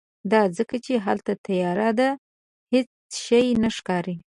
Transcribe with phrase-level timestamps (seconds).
[0.31, 2.09] دا ځکه چې هلته تیاره ده،
[2.73, 2.89] هیڅ
[3.23, 4.15] شی نه ښکاری